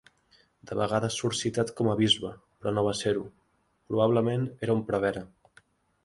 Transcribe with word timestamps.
De 0.69 0.75
vegades 0.77 1.17
surt 1.23 1.35
citat 1.39 1.73
com 1.81 1.89
a 1.91 1.93
bisbe, 1.99 2.31
però 2.63 2.73
no 2.77 2.83
va 2.87 2.93
ser-ho: 3.01 3.25
probablement 3.91 4.47
era 4.69 4.79
un 4.79 4.83
prevere. 4.89 5.23